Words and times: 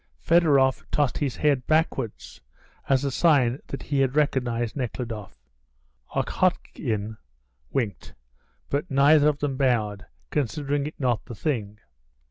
Federoff 0.19 0.83
tossed 0.89 1.19
his 1.19 1.35
head 1.35 1.67
backwards 1.67 2.41
as 2.89 3.03
a 3.05 3.11
sign 3.11 3.59
that 3.67 3.83
he 3.83 3.99
had 3.99 4.15
recognised 4.15 4.75
Nekhludoff, 4.75 5.37
Okhotin 6.15 7.17
winked, 7.69 8.15
but 8.71 8.89
neither 8.89 9.27
of 9.29 9.37
them 9.37 9.57
bowed, 9.57 10.07
considering 10.31 10.87
it 10.87 10.99
not 10.99 11.23
the 11.25 11.35
thing. 11.35 11.77